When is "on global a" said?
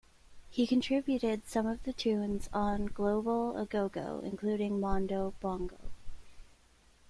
2.51-3.67